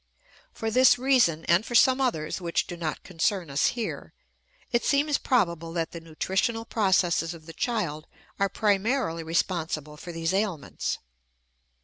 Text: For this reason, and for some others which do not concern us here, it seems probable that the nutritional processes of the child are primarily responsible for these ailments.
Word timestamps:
For 0.51 0.71
this 0.71 0.97
reason, 0.97 1.45
and 1.45 1.63
for 1.63 1.75
some 1.75 2.01
others 2.01 2.41
which 2.41 2.65
do 2.65 2.75
not 2.75 3.03
concern 3.03 3.51
us 3.51 3.67
here, 3.77 4.13
it 4.71 4.83
seems 4.83 5.19
probable 5.19 5.73
that 5.73 5.91
the 5.91 6.01
nutritional 6.01 6.65
processes 6.65 7.35
of 7.35 7.45
the 7.45 7.53
child 7.53 8.07
are 8.39 8.49
primarily 8.49 9.21
responsible 9.21 9.97
for 9.97 10.11
these 10.11 10.33
ailments. 10.33 10.97